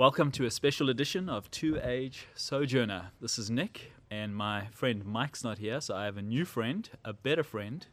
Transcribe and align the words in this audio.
Welcome 0.00 0.30
to 0.32 0.46
a 0.46 0.50
special 0.50 0.88
edition 0.88 1.28
of 1.28 1.50
Two 1.50 1.78
Age 1.84 2.26
Sojourner. 2.34 3.10
This 3.20 3.38
is 3.38 3.50
Nick, 3.50 3.92
and 4.10 4.34
my 4.34 4.68
friend 4.72 5.04
Mike's 5.04 5.44
not 5.44 5.58
here, 5.58 5.78
so 5.82 5.94
I 5.94 6.06
have 6.06 6.16
a 6.16 6.22
new 6.22 6.46
friend, 6.46 6.88
a 7.04 7.12
better 7.12 7.42
friend, 7.42 7.86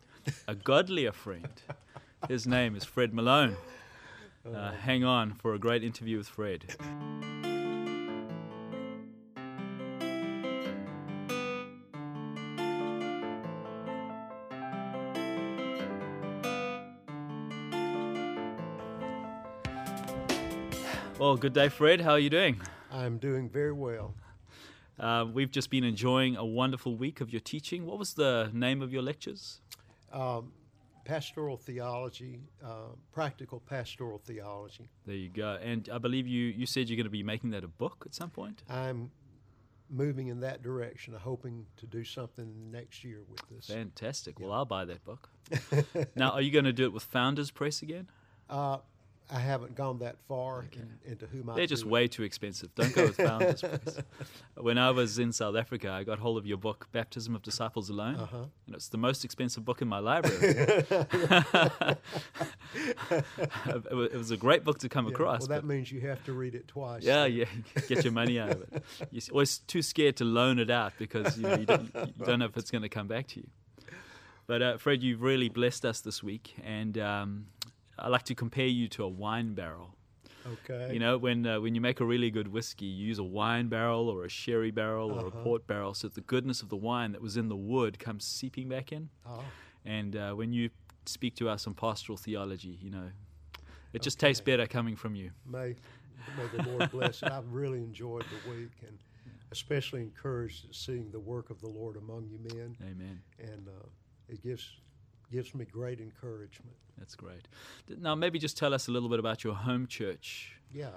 a 0.47 0.55
godlier 0.55 1.11
friend. 1.11 1.49
His 2.29 2.47
name 2.47 2.77
is 2.77 2.85
Fred 2.85 3.13
Malone. 3.13 3.57
Uh, 4.49 4.71
hang 4.71 5.03
on 5.03 5.33
for 5.33 5.53
a 5.53 5.59
great 5.59 5.83
interview 5.83 6.17
with 6.17 6.29
Fred. 6.29 6.63
Well, 21.27 21.35
good 21.35 21.51
day, 21.51 21.67
Fred. 21.67 21.99
How 21.99 22.11
are 22.11 22.19
you 22.19 22.29
doing? 22.29 22.61
I'm 22.89 23.17
doing 23.17 23.49
very 23.49 23.73
well. 23.73 24.13
Uh, 24.97 25.25
we've 25.29 25.51
just 25.51 25.69
been 25.69 25.83
enjoying 25.83 26.37
a 26.37 26.45
wonderful 26.45 26.95
week 26.95 27.19
of 27.19 27.33
your 27.33 27.41
teaching. 27.41 27.85
What 27.85 27.99
was 27.99 28.13
the 28.13 28.49
name 28.53 28.81
of 28.81 28.93
your 28.93 29.01
lectures? 29.01 29.59
Um, 30.13 30.53
pastoral 31.03 31.57
theology, 31.57 32.43
uh, 32.63 32.93
practical 33.11 33.59
pastoral 33.59 34.19
theology. 34.19 34.89
There 35.05 35.17
you 35.17 35.27
go. 35.27 35.59
And 35.61 35.89
I 35.91 35.97
believe 35.97 36.27
you, 36.27 36.45
you 36.45 36.65
said 36.65 36.87
you're 36.87 36.95
going 36.95 37.03
to 37.03 37.09
be 37.09 37.23
making 37.23 37.49
that 37.49 37.65
a 37.65 37.67
book 37.67 38.03
at 38.05 38.15
some 38.15 38.29
point? 38.29 38.63
I'm 38.69 39.11
moving 39.89 40.29
in 40.29 40.39
that 40.39 40.63
direction, 40.63 41.13
hoping 41.13 41.65
to 41.75 41.85
do 41.85 42.05
something 42.05 42.71
next 42.71 43.03
year 43.03 43.19
with 43.29 43.41
this. 43.51 43.67
Fantastic. 43.67 44.39
Well, 44.39 44.53
I'll 44.53 44.63
buy 44.63 44.85
that 44.85 45.03
book. 45.03 45.27
now, 46.15 46.29
are 46.29 46.41
you 46.41 46.51
going 46.51 46.63
to 46.63 46.71
do 46.71 46.85
it 46.85 46.93
with 46.93 47.03
Founders 47.03 47.51
Press 47.51 47.81
again? 47.81 48.07
Uh, 48.49 48.77
I 49.29 49.39
haven't 49.39 49.75
gone 49.75 49.99
that 49.99 50.15
far 50.27 50.59
Okay. 50.59 50.79
in, 50.79 51.11
into 51.11 51.27
who 51.27 51.43
might. 51.43 51.57
They're 51.57 51.67
just 51.67 51.83
it. 51.83 51.89
way 51.89 52.07
too 52.07 52.23
expensive. 52.23 52.73
Don't 52.75 52.95
go 52.95 53.07
with 53.07 53.17
Founders 53.17 53.61
Press. 53.61 53.99
When 54.55 54.77
I 54.77 54.91
was 54.91 55.19
in 55.19 55.33
South 55.33 55.55
Africa, 55.55 55.91
I 55.91 56.03
got 56.05 56.19
hold 56.19 56.37
of 56.37 56.45
your 56.47 56.57
book, 56.57 56.87
Baptism 56.93 57.35
of 57.35 57.41
Disciples 57.41 57.89
Alone. 57.89 58.15
Uh-huh. 58.15 58.45
And 58.65 58.75
it's 58.75 58.87
the 58.87 58.97
most 58.97 59.25
expensive 59.25 59.65
book 59.65 59.81
in 59.81 59.87
my 59.89 59.99
library. 59.99 60.85
it 63.65 64.13
was 64.17 64.31
a 64.31 64.37
great 64.37 64.63
book 64.63 64.79
to 64.79 64.89
come 64.89 65.05
Yeah, 65.05 65.11
across. 65.11 65.41
Well, 65.41 65.47
that 65.49 65.65
means 65.65 65.91
you 65.91 66.01
have 66.01 66.23
to 66.25 66.33
read 66.33 66.55
it 66.55 66.67
twice. 66.67 67.03
Yeah, 67.03 67.25
yeah, 67.25 67.45
get 67.87 68.03
your 68.03 68.13
money 68.13 68.39
out 68.39 68.51
of 68.51 68.61
it. 68.61 68.83
You're 69.11 69.23
always 69.31 69.59
too 69.59 69.81
scared 69.81 70.15
to 70.17 70.25
loan 70.25 70.59
it 70.59 70.69
out 70.69 70.93
because 70.97 71.37
you, 71.37 71.43
know, 71.43 71.55
you, 71.55 71.65
don't, 71.65 71.93
you 71.95 72.25
don't 72.25 72.39
know 72.39 72.45
if 72.45 72.57
it's 72.57 72.71
going 72.71 72.81
to 72.83 72.89
come 72.89 73.07
back 73.07 73.27
to 73.27 73.39
you. 73.39 73.47
But 74.45 74.61
uh, 74.61 74.77
Fred, 74.77 75.03
you've 75.03 75.21
really 75.21 75.49
blessed 75.49 75.83
us 75.83 75.99
this 75.99 76.23
week, 76.23 76.55
and 76.63 76.97
um, 76.97 77.47
I 77.99 78.07
like 78.09 78.23
to 78.23 78.35
compare 78.35 78.67
you 78.67 78.87
to 78.89 79.03
a 79.03 79.07
wine 79.09 79.53
barrel. 79.53 79.95
Okay. 80.45 80.93
You 80.93 80.99
know, 80.99 81.17
when 81.17 81.45
uh, 81.45 81.59
when 81.59 81.75
you 81.75 81.81
make 81.81 81.99
a 81.99 82.05
really 82.05 82.31
good 82.31 82.47
whiskey, 82.47 82.85
you 82.85 83.07
use 83.07 83.19
a 83.19 83.23
wine 83.23 83.67
barrel 83.67 84.07
or 84.09 84.23
a 84.25 84.29
sherry 84.29 84.71
barrel 84.71 85.11
or 85.11 85.19
a 85.25 85.27
Uh-huh. 85.27 85.43
port 85.43 85.67
barrel, 85.67 85.93
so 85.93 86.07
the 86.07 86.21
goodness 86.21 86.61
of 86.61 86.69
the 86.69 86.77
wine 86.77 87.11
that 87.11 87.21
was 87.21 87.35
in 87.37 87.49
the 87.49 87.55
wood 87.55 87.99
comes 87.99 88.23
seeping 88.23 88.69
back 88.69 88.91
in. 88.91 89.09
Ah, 89.25 89.43
And 89.85 90.15
uh, 90.15 90.33
when 90.33 90.53
you 90.53 90.69
speak 91.05 91.35
to 91.35 91.49
us 91.49 91.67
on 91.67 91.73
pastoral 91.73 92.17
theology, 92.17 92.77
you 92.81 92.89
know, 92.89 93.11
it 93.93 94.01
just 94.01 94.19
tastes 94.19 94.41
better 94.41 94.67
coming 94.67 94.95
from 94.95 95.15
you. 95.15 95.31
may 95.45 95.75
may 96.37 96.47
the 96.47 96.63
Lord 96.69 96.91
bless 96.91 97.23
it. 97.23 97.31
I've 97.31 97.51
really 97.51 97.79
enjoyed 97.79 98.23
the 98.29 98.49
week 98.49 98.71
and 98.87 98.97
especially 99.51 100.01
encouraged 100.01 100.73
seeing 100.75 101.09
the 101.11 101.19
work 101.19 101.49
of 101.49 101.59
the 101.61 101.69
Lord 101.69 101.95
among 101.97 102.27
you 102.29 102.39
men, 102.53 102.75
Amen. 102.83 103.21
and 103.39 103.67
uh, 103.67 103.87
it 104.29 104.41
gives 104.43 104.69
gives 105.31 105.53
me 105.53 105.65
great 105.65 105.99
encouragement. 105.99 106.75
That's 106.97 107.15
great. 107.15 107.47
Now, 107.99 108.15
maybe 108.15 108.39
just 108.39 108.57
tell 108.57 108.73
us 108.73 108.87
a 108.87 108.91
little 108.91 109.09
bit 109.09 109.19
about 109.19 109.43
your 109.43 109.53
home 109.53 109.87
church. 109.87 110.53
Yeah. 110.73 110.89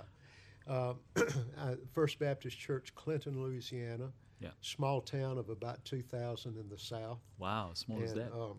Uh, 0.68 0.94
uh, 1.16 1.74
First 1.92 2.18
Baptist 2.18 2.58
Church, 2.58 2.94
Clinton, 2.94 3.42
Louisiana. 3.42 4.10
Yeah. 4.40 4.50
Small 4.62 5.02
town 5.02 5.36
of 5.36 5.50
about 5.50 5.84
2,000 5.84 6.56
in 6.56 6.68
the 6.68 6.78
south. 6.78 7.18
Wow, 7.38 7.70
small 7.74 8.02
as 8.02 8.14
that. 8.14 8.32
um, 8.32 8.56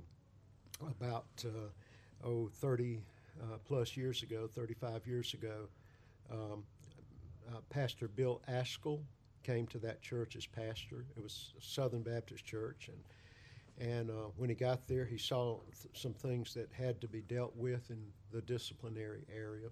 about, 0.82 1.26
uh, 1.44 2.28
oh, 2.28 2.50
30 2.54 3.02
uh, 3.42 3.58
plus 3.66 3.98
years 3.98 4.22
ago, 4.22 4.48
35 4.48 5.08
years 5.08 5.34
ago, 5.34 5.68
um, 6.32 6.64
uh, 7.50 7.60
Pastor 7.70 8.08
Bill 8.08 8.42
Ascol 8.50 9.02
came 9.44 9.66
to 9.68 9.80
that 9.80 10.02
church 10.02 10.36
as 10.36 10.46
pastor. 10.46 11.06
It 11.18 11.24
was 11.24 11.54
a 11.58 11.64
Southern 11.64 12.04
Baptist 12.04 12.46
church. 12.46 12.90
And 12.90 12.98
and 13.82 14.12
uh, 14.12 14.30
when 14.38 14.50
he 14.50 14.56
got 14.56 14.88
there, 14.88 15.06
he 15.06 15.18
saw 15.18 15.60
th- 15.82 16.00
some 16.00 16.14
things 16.14 16.54
that 16.54 16.70
had 16.72 17.02
to 17.02 17.08
be 17.08 17.22
dealt 17.22 17.56
with 17.56 17.90
in 17.90 17.98
the 18.32 18.42
disciplinary 18.42 19.26
area. 19.36 19.70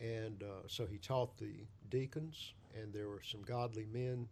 And 0.00 0.42
uh, 0.42 0.66
so 0.68 0.86
he 0.86 0.98
taught 0.98 1.36
the 1.36 1.52
deacons, 1.90 2.54
and 2.74 2.92
there 2.94 3.08
were 3.08 3.22
some 3.22 3.42
godly 3.42 3.86
men 3.92 4.26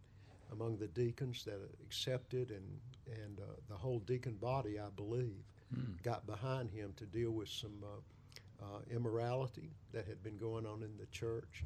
among 0.53 0.79
the 0.79 0.89
deacons 0.89 1.45
that 1.45 1.61
accepted, 1.83 2.51
and, 2.51 2.65
and 3.07 3.41
uh, 3.41 3.53
the 3.69 3.77
whole 3.77 3.99
deacon 4.01 4.35
body, 4.35 4.79
I 4.79 4.89
believe, 4.97 5.45
Hmm. 5.75 5.93
got 6.03 6.27
behind 6.27 6.71
him 6.71 6.93
to 6.99 7.07
deal 7.07 7.31
with 7.33 7.49
some 7.49 7.83
uh, 7.83 8.65
uh, 8.65 8.81
immorality 8.95 9.71
that 9.93 10.07
had 10.07 10.23
been 10.23 10.37
going 10.37 10.67
on 10.67 10.83
in 10.83 10.97
the 10.99 11.07
church. 11.07 11.65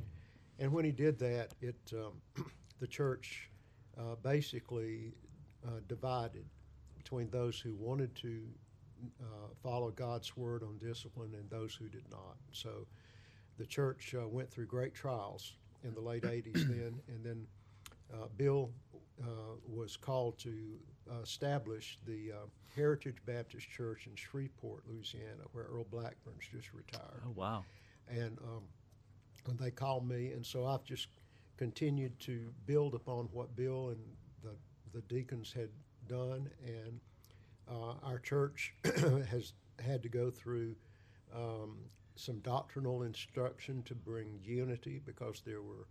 And 0.61 0.73
when 0.73 0.85
he 0.85 0.93
did 0.93 1.19
that, 1.19 1.51
it 1.61 1.77
um, 1.93 2.13
the 2.81 2.87
church 2.87 3.51
uh, 3.99 4.15
basically 4.23 5.15
uh, 5.67 5.81
divided 5.89 6.45
between 7.09 7.31
those 7.31 7.59
who 7.59 7.75
wanted 7.75 8.15
to 8.17 8.43
uh, 9.23 9.25
follow 9.63 9.91
God's 9.91 10.37
word 10.37 10.63
on 10.63 10.77
discipline 10.77 11.31
and 11.35 11.49
those 11.49 11.75
who 11.75 11.89
did 11.89 12.05
not. 12.11 12.37
So 12.53 12.87
the 13.59 13.65
church 13.65 14.15
uh, 14.15 14.29
went 14.29 14.51
through 14.51 14.67
great 14.67 14.95
trials 14.95 15.55
in 15.85 15.95
the 15.95 16.01
late 16.03 16.25
80s 16.25 16.53
then, 16.69 17.01
and 17.09 17.25
then 17.25 17.47
uh, 18.13 18.27
Bill 18.37 18.71
uh, 19.23 19.27
was 19.67 19.97
called 19.97 20.37
to 20.41 20.53
establish 21.23 21.97
the 22.07 22.33
uh, 22.33 22.47
Heritage 22.77 23.17
Baptist 23.25 23.67
Church 23.71 24.07
in 24.07 24.15
Shreveport, 24.15 24.83
Louisiana, 24.87 25.45
where 25.53 25.65
Earl 25.65 25.87
Blackburn's 25.91 26.45
just 26.53 26.75
retired 26.75 27.23
Oh, 27.27 27.33
wow. 27.35 27.65
and 28.07 28.37
um, 28.45 28.65
and 29.49 29.59
they 29.59 29.71
called 29.71 30.07
me, 30.07 30.33
and 30.33 30.45
so 30.45 30.67
I've 30.67 30.85
just 30.85 31.09
continued 31.57 32.21
to 32.21 32.53
build 32.67 32.95
upon 32.95 33.31
what 33.33 33.57
Bill 33.57 33.89
and 33.89 33.99
the 34.43 34.51
the 34.93 35.01
deacons 35.03 35.55
had 35.55 35.71
done, 36.09 36.51
and 36.65 37.01
uh, 37.71 37.95
our 38.03 38.19
church 38.19 38.75
has 39.31 39.53
had 39.85 40.03
to 40.03 40.09
go 40.09 40.31
through 40.31 40.75
um, 41.35 41.77
some 42.17 42.39
doctrinal 42.41 43.03
instruction 43.03 43.83
to 43.85 43.95
bring 43.95 44.41
unity 44.43 45.01
because 45.05 45.43
there 45.45 45.63
were 45.63 45.87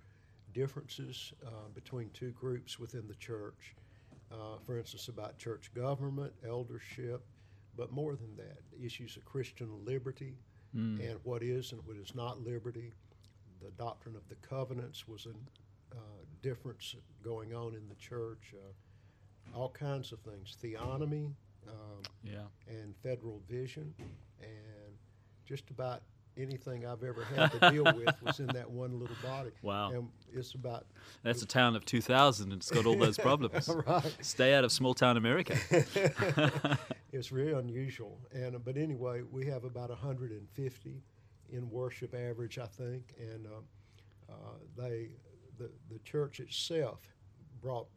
differences 0.53 1.33
uh, 1.45 1.69
between 1.73 2.09
two 2.13 2.31
groups 2.31 2.79
within 2.79 3.07
the 3.07 3.15
church. 3.15 3.75
Uh, 4.31 4.57
for 4.65 4.77
instance, 4.77 5.07
about 5.07 5.37
church 5.37 5.71
government, 5.73 6.33
eldership, 6.45 7.23
but 7.77 7.91
more 7.91 8.15
than 8.15 8.35
that, 8.35 8.59
issues 8.83 9.15
of 9.15 9.23
Christian 9.25 9.69
liberty 9.85 10.35
Mm. 10.75 10.99
and 11.09 11.19
what 11.23 11.41
is 11.43 11.71
and 11.71 11.81
what 11.85 11.95
is 11.95 12.13
not 12.13 12.43
liberty. 12.43 12.91
The 13.61 13.71
doctrine 13.71 14.15
of 14.17 14.27
the 14.27 14.35
covenants 14.35 15.07
was 15.07 15.25
a 15.25 15.95
uh, 15.95 15.99
difference 16.41 16.93
going 17.23 17.53
on 17.53 17.73
in 17.73 17.87
the 17.87 17.95
church. 17.95 18.53
Uh, 19.53 19.57
all 19.57 19.69
kinds 19.69 20.11
of 20.11 20.19
things, 20.19 20.55
theonomy 20.63 21.33
um, 21.67 22.01
Yeah. 22.23 22.43
and 22.67 22.95
federal 23.03 23.41
vision, 23.49 23.93
and 24.39 24.95
just 25.45 25.69
about 25.69 26.03
anything 26.37 26.85
I've 26.85 27.03
ever 27.03 27.23
had 27.23 27.51
to 27.53 27.71
deal 27.71 27.83
with 27.95 28.21
was 28.21 28.39
in 28.39 28.47
that 28.47 28.69
one 28.69 28.99
little 28.99 29.15
body. 29.23 29.49
Wow. 29.63 29.91
And 29.91 30.09
it's 30.31 30.53
about 30.53 30.85
That's 31.23 31.41
a 31.41 31.47
town 31.47 31.75
of 31.75 31.83
2,000 31.85 32.51
and 32.51 32.61
it's 32.61 32.69
got 32.69 32.85
all 32.85 32.95
those 32.97 33.17
problems. 33.29 33.67
right. 33.87 34.15
Stay 34.21 34.53
out 34.53 34.63
of 34.63 34.71
small 34.71 34.93
town 34.93 35.17
America. 35.17 35.57
it's 37.11 37.27
very 37.29 37.53
unusual. 37.53 38.19
And 38.31 38.55
uh, 38.55 38.59
but 38.59 38.77
anyway, 38.77 39.23
we 39.31 39.45
have 39.47 39.63
about 39.63 39.89
150 39.89 41.01
in 41.49 41.69
worship 41.69 42.13
average, 42.13 42.59
I 42.59 42.65
think, 42.67 43.15
and 43.19 43.47
um, 43.47 43.63
uh, 44.29 44.33
they 44.77 45.09
the 45.57 45.71
the 45.89 45.99
church 45.99 46.39
itself 46.39 46.99
brought 47.61 47.87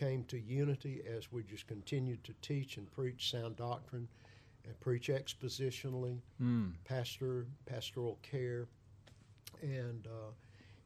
came 0.00 0.24
to 0.24 0.38
unity 0.40 1.02
as 1.06 1.30
we 1.30 1.42
just 1.42 1.66
continued 1.66 2.24
to 2.24 2.32
teach 2.40 2.78
and 2.78 2.90
preach 2.90 3.30
sound 3.30 3.56
doctrine 3.56 4.08
and 4.64 4.80
preach 4.80 5.08
expositionally, 5.08 6.20
Mm. 6.40 6.72
pastor 6.84 7.46
pastoral 7.66 8.18
care, 8.22 8.66
and 9.62 10.06
uh, 10.06 10.32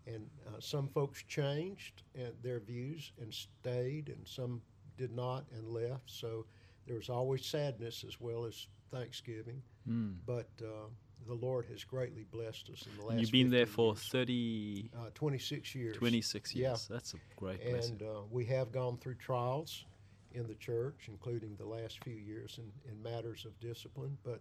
and 0.06 0.28
uh, 0.48 0.58
some 0.60 0.88
folks 0.88 1.22
changed 1.22 2.02
and 2.14 2.32
their 2.42 2.58
views 2.60 3.12
and 3.20 3.32
stayed, 3.32 4.08
and 4.08 4.26
some 4.26 4.60
did 4.96 5.12
not 5.12 5.44
and 5.52 5.68
left. 5.68 6.10
So 6.10 6.44
there 6.86 6.96
was 6.96 7.08
always 7.08 7.46
sadness 7.46 8.04
as 8.06 8.20
well 8.20 8.44
as 8.44 8.66
thanksgiving. 8.90 9.62
Mm. 9.88 10.16
But 10.26 10.50
uh, 10.60 10.88
the 11.26 11.34
Lord 11.34 11.66
has 11.70 11.84
greatly 11.84 12.24
blessed 12.30 12.70
us 12.70 12.86
in 12.86 12.96
the 12.96 13.04
last. 13.04 13.20
You've 13.20 13.32
been 13.32 13.50
there 13.50 13.66
for 13.66 13.92
years. 13.94 14.08
30, 14.10 14.90
uh, 14.96 15.10
26 15.14 15.74
years. 15.74 15.96
26 15.96 16.54
Yeah. 16.54 16.68
years. 16.70 16.86
That's 16.88 17.14
a 17.14 17.18
great 17.36 17.60
blessing. 17.68 17.92
And 17.92 18.02
uh, 18.02 18.20
we 18.30 18.44
have 18.46 18.72
gone 18.72 18.98
through 18.98 19.16
trials 19.16 19.84
in 20.32 20.46
the 20.46 20.54
church, 20.54 21.06
including 21.08 21.56
the 21.56 21.66
last 21.66 22.02
few 22.04 22.14
years 22.14 22.58
in, 22.58 22.70
in 22.90 23.02
matters 23.02 23.44
of 23.44 23.58
discipline. 23.60 24.16
But 24.24 24.40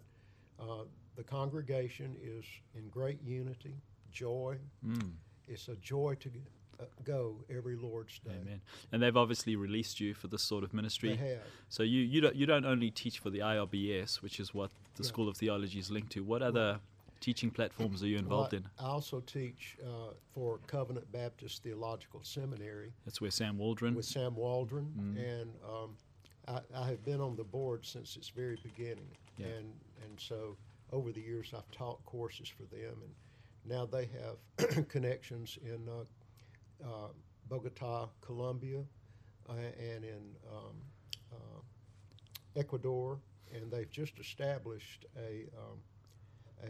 uh, 0.60 0.84
the 1.16 1.24
congregation 1.24 2.16
is 2.22 2.46
in 2.76 2.90
great 2.90 3.22
unity, 3.24 3.76
joy, 4.12 4.58
Mm. 4.86 5.12
it's 5.48 5.68
a 5.68 5.76
joy 5.78 6.16
to 6.20 6.30
go 7.04 7.36
every 7.50 7.76
Lord's 7.76 8.20
Day. 8.20 8.32
Amen. 8.42 8.62
And 8.92 9.02
they've 9.02 9.16
obviously 9.18 9.56
released 9.56 10.00
you 10.00 10.14
for 10.14 10.28
this 10.28 10.42
sort 10.44 10.64
of 10.64 10.74
ministry. 10.74 11.10
They 11.16 11.30
have. 11.32 11.40
So 11.70 11.84
you, 11.84 12.02
you 12.02 12.22
don't 12.22 12.36
you 12.36 12.46
don't 12.46 12.66
only 12.66 12.92
teach 12.92 13.20
for 13.20 13.30
the 13.30 13.40
IRBS, 13.40 14.22
which 14.22 14.40
is 14.40 14.54
what 14.54 14.72
the 14.96 15.04
Yeah. 15.04 15.08
School 15.08 15.30
of 15.30 15.38
Theology 15.38 15.80
is 15.80 15.90
linked 15.92 16.12
to. 16.14 16.22
What 16.24 16.42
other 16.42 16.80
teaching 17.20 17.50
platforms 17.52 18.04
are 18.04 18.08
you 18.08 18.18
involved 18.18 18.52
Well, 18.54 18.62
in? 18.64 18.70
I, 18.80 18.84
I 18.84 18.88
also 18.90 19.22
teach 19.22 19.78
uh, 19.84 20.14
for 20.34 20.60
Covenant 20.68 21.10
Baptist 21.12 21.64
Theological 21.64 22.20
Seminary 22.24 22.92
That's 23.06 23.22
where 23.22 23.32
Sam 23.32 23.58
Waldron. 23.58 23.96
with 23.96 24.06
Sam 24.06 24.36
Waldron, 24.36 24.92
Mm. 24.98 25.42
and 25.42 25.52
um, 25.68 25.96
I, 26.48 26.60
I 26.76 26.88
have 26.88 27.04
been 27.06 27.22
on 27.22 27.36
the 27.38 27.44
board 27.46 27.86
since 27.86 28.18
its 28.18 28.28
very 28.30 28.58
beginning. 28.62 29.08
Yeah. 29.38 29.48
And 29.48 29.74
and 30.04 30.20
so 30.20 30.58
over 30.92 31.12
the 31.14 31.22
years, 31.22 31.54
I've 31.56 31.72
taught 31.72 32.04
courses 32.06 32.50
for 32.50 32.64
them, 32.76 32.96
and 33.02 33.14
now 33.66 33.86
they 33.86 34.08
have 34.22 34.88
connections 34.90 35.58
in 35.64 35.88
uh, 35.88 36.04
uh, 36.84 37.08
Bogota, 37.50 38.08
Colombia, 38.22 38.84
uh, 39.50 39.54
and 39.54 40.04
in 40.04 40.22
um, 40.52 40.76
uh, 41.32 42.60
Ecuador, 42.60 43.20
and 43.54 43.72
they've 43.72 43.92
just 43.92 44.20
established 44.20 45.06
a 45.18 45.46
um, 45.58 45.80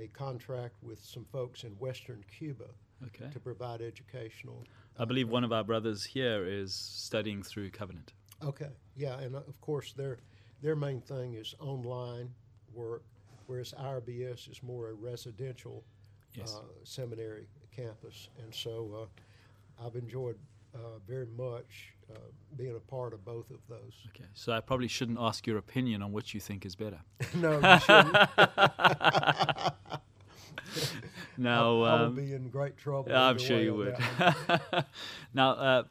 a 0.01 0.07
contract 0.07 0.75
with 0.81 0.99
some 0.99 1.23
folks 1.25 1.63
in 1.63 1.71
Western 1.73 2.23
Cuba 2.35 2.65
okay. 3.05 3.29
to 3.31 3.39
provide 3.39 3.81
educational. 3.81 4.63
I 4.97 5.05
believe 5.05 5.29
one 5.29 5.43
of 5.43 5.51
our 5.51 5.63
brothers 5.63 6.03
here 6.03 6.45
is 6.45 6.73
studying 6.73 7.43
through 7.43 7.69
Covenant. 7.69 8.13
Okay, 8.43 8.71
yeah, 8.95 9.19
and 9.19 9.35
uh, 9.35 9.39
of 9.47 9.59
course 9.61 9.93
their 9.93 10.17
their 10.61 10.75
main 10.75 11.01
thing 11.01 11.35
is 11.35 11.53
online 11.59 12.29
work, 12.73 13.03
whereas 13.47 13.73
IRBS 13.79 14.49
is 14.49 14.63
more 14.63 14.89
a 14.89 14.93
residential 14.93 15.83
Yes. 16.35 16.55
uh, 16.55 16.61
seminary 16.83 17.47
campus, 17.75 18.29
and 18.41 18.53
so 18.53 19.03
uh, 19.03 19.21
I've 19.83 19.95
enjoyed 19.95 20.37
uh, 20.73 20.99
very 21.07 21.27
much 21.37 21.93
uh, 22.11 22.17
being 22.57 22.75
a 22.75 22.79
part 22.79 23.13
of 23.13 23.23
both 23.23 23.49
of 23.51 23.59
those. 23.69 23.93
Okay. 24.09 24.25
So 24.33 24.51
I 24.51 24.59
probably 24.59 24.87
shouldn't 24.87 25.19
ask 25.19 25.45
your 25.47 25.57
opinion 25.57 26.01
on 26.01 26.11
which 26.11 26.33
you 26.33 26.39
think 26.39 26.65
is 26.65 26.75
better. 26.75 26.99
no, 27.35 27.59
you 27.59 27.79
shouldn't. 27.79 28.17
Now, 31.37 31.81
I, 31.81 31.89
I 31.89 32.03
um, 32.03 32.15
be 32.15 32.33
in 32.33 32.49
great 32.49 32.77
trouble. 32.77 33.15
I'm 33.15 33.37
sure 33.39 33.59
you 33.59 33.73
would. 33.73 33.97
now, 35.33 35.51
uh, 35.51 35.83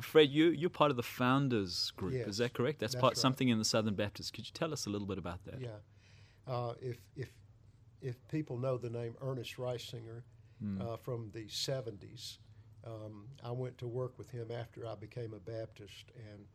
Fred, 0.00 0.30
you 0.30 0.48
you're 0.48 0.70
part 0.70 0.90
of 0.90 0.96
the 0.96 1.02
founders 1.02 1.92
group. 1.96 2.12
Yes, 2.12 2.28
is 2.28 2.36
that 2.38 2.52
correct? 2.52 2.80
That's, 2.80 2.94
that's 2.94 3.00
part 3.00 3.12
right. 3.12 3.18
something 3.18 3.48
in 3.48 3.58
the 3.58 3.64
Southern 3.64 3.94
Baptist. 3.94 4.32
Could 4.32 4.46
you 4.46 4.52
tell 4.52 4.72
us 4.72 4.86
a 4.86 4.90
little 4.90 5.06
bit 5.06 5.18
about 5.18 5.44
that? 5.44 5.60
Yeah. 5.60 5.68
Uh, 6.46 6.74
if 6.80 6.98
if 7.16 7.30
if 8.02 8.16
people 8.28 8.58
know 8.58 8.76
the 8.76 8.90
name 8.90 9.14
Ernest 9.22 9.56
Reisinger 9.56 10.22
Mm. 10.62 10.78
uh, 10.78 10.96
from 10.98 11.30
the 11.32 11.46
'70s, 11.46 12.36
um, 12.86 13.26
I 13.44 13.50
went 13.50 13.78
to 13.78 13.86
work 13.88 14.16
with 14.18 14.30
him 14.30 14.50
after 14.50 14.86
I 14.86 14.94
became 14.94 15.34
a 15.34 15.40
Baptist, 15.40 16.10
and 16.32 16.46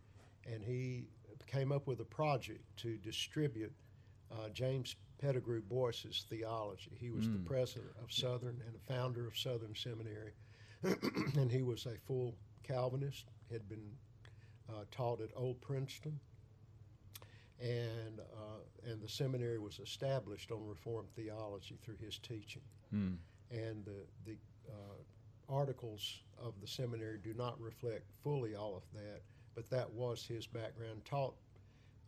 and 0.54 0.64
he 0.64 1.06
came 1.48 1.72
up 1.72 1.88
with 1.88 2.00
a 2.02 2.06
project 2.06 2.62
to 2.78 2.98
distribute 2.98 3.74
uh, 4.32 4.50
James 4.50 4.96
Pettigrew 5.20 5.62
Boyce's 5.62 6.26
theology. 6.30 6.92
He 7.00 7.10
was 7.12 7.28
the 7.28 7.38
Mm. 7.38 7.46
president 7.46 7.92
of 8.04 8.12
Southern 8.12 8.62
and 8.66 8.76
the 8.76 8.94
founder 8.94 9.26
of 9.28 9.38
Southern 9.38 9.74
Seminary, 9.76 10.34
and 10.84 11.52
he 11.52 11.62
was 11.64 11.86
a 11.86 11.98
full 12.06 12.36
Calvinist. 12.64 13.26
Had 13.52 13.68
been 13.70 13.92
uh, 14.70 14.86
taught 14.92 15.22
at 15.22 15.30
Old 15.36 15.62
Princeton 15.62 16.20
and 17.62 18.20
uh, 18.20 18.90
and 18.92 19.02
the 19.02 19.08
seminary 19.08 19.60
was 19.60 19.80
established 19.80 20.52
on 20.52 20.66
Reformed 20.68 21.10
theology 21.16 21.78
through 21.82 21.98
his 21.98 22.18
teaching. 22.20 22.62
Mm. 22.94 23.18
And 23.52 23.86
the 23.86 24.06
the 24.26 24.38
uh, 24.68 25.02
articles 25.56 26.20
of 26.38 26.54
the 26.62 26.68
seminary 26.68 27.18
do 27.24 27.34
not 27.34 27.60
reflect 27.60 28.04
fully 28.24 28.56
all 28.56 28.76
of 28.76 28.84
that, 28.94 29.22
but 29.56 29.70
that 29.70 29.90
was 29.92 30.24
his 30.26 30.46
background. 30.48 31.04
Taught 31.06 31.36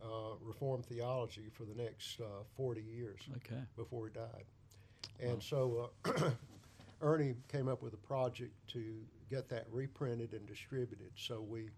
uh, 0.02 0.36
Reformed 0.40 0.86
theology 0.86 1.48
for 1.52 1.64
the 1.64 1.74
next 1.74 2.20
uh, 2.20 2.44
40 2.56 2.82
years 2.82 3.20
Okay. 3.36 3.62
before 3.76 4.06
he 4.08 4.12
died. 4.12 4.44
And 5.20 5.34
Wow. 5.34 5.40
so 5.40 5.90
uh, 6.04 6.30
Ernie 7.00 7.34
came 7.50 7.68
up 7.68 7.82
with 7.82 7.94
a 7.94 7.98
project 7.98 8.52
to 8.68 9.00
get 9.30 9.48
that 9.48 9.66
reprinted 9.72 10.32
and 10.34 10.46
distributed. 10.46 11.10
So 11.16 11.40
we 11.40 11.70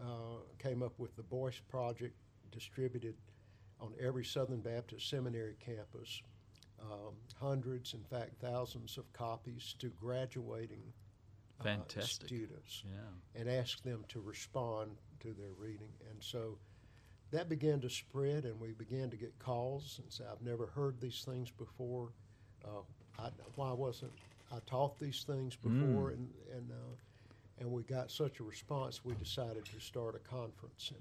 uh, 0.00 0.40
came 0.58 0.82
up 0.82 0.92
with 0.98 1.16
the 1.16 1.22
Boyce 1.22 1.60
Project, 1.68 2.14
distributed 2.52 3.16
on 3.80 3.92
every 4.00 4.24
Southern 4.24 4.60
Baptist 4.60 5.08
Seminary 5.08 5.56
campus, 5.64 6.22
um, 6.82 7.14
hundreds, 7.40 7.94
in 7.94 8.02
fact, 8.04 8.40
thousands 8.40 8.96
of 8.98 9.12
copies 9.12 9.74
to 9.78 9.88
graduating 9.88 10.82
uh, 11.64 12.00
students 12.00 12.84
Yeah. 12.86 13.40
and 13.40 13.48
ask 13.48 13.82
them 13.82 14.04
to 14.08 14.20
respond 14.20 14.96
to 15.20 15.32
their 15.32 15.52
reading. 15.58 15.92
And 16.10 16.22
so 16.22 16.58
that 17.30 17.48
began 17.48 17.80
to 17.80 17.90
spread, 17.90 18.44
and 18.44 18.58
we 18.60 18.72
began 18.72 19.10
to 19.10 19.16
get 19.16 19.38
calls 19.38 19.98
and 20.02 20.12
say, 20.12 20.24
I've 20.30 20.42
never 20.42 20.66
heard 20.66 21.00
these 21.00 21.24
things 21.24 21.50
before. 21.50 22.12
Uh, 22.64 22.82
I, 23.18 23.30
why 23.56 23.72
wasn't 23.72 24.12
I 24.52 24.58
taught 24.66 24.98
these 24.98 25.24
things 25.24 25.56
before? 25.56 26.10
Mm. 26.10 26.14
And, 26.14 26.28
and, 26.54 26.70
uh, 26.70 26.94
and 27.60 27.70
we 27.72 27.82
got 27.82 28.10
such 28.10 28.38
a 28.40 28.44
response, 28.44 29.04
we 29.04 29.14
decided 29.14 29.64
to 29.64 29.80
start 29.80 30.14
a 30.14 30.20
conference. 30.20 30.90
And 30.90 31.00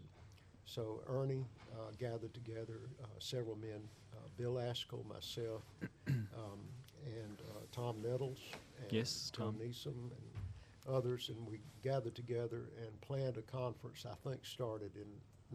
so 0.68 1.02
Ernie 1.08 1.46
uh, 1.74 1.92
gathered 1.98 2.34
together 2.34 2.82
uh, 3.02 3.08
several 3.20 3.56
men, 3.56 3.82
uh, 4.14 4.28
Bill 4.38 4.56
Ascol, 4.56 5.08
myself, 5.08 5.64
um, 6.08 6.60
and 7.06 7.42
uh, 7.42 7.62
Tom 7.72 8.02
Nettles, 8.02 8.40
and 8.84 8.92
Yes, 8.92 9.32
Tom. 9.34 9.56
Neeson, 9.56 10.12
and 10.12 10.94
others, 10.94 11.30
and 11.30 11.48
we 11.48 11.62
gathered 11.82 12.16
together 12.16 12.70
and 12.86 13.00
planned 13.02 13.38
a 13.38 13.42
conference. 13.42 14.06
I 14.06 14.16
think 14.30 14.46
started 14.46 14.92
in 14.96 15.08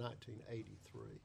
1983, 0.02 1.20